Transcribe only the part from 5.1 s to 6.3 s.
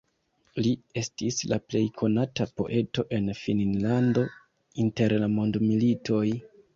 la mondmilitoj.